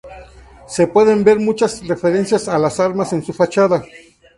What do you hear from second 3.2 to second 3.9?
su fachada.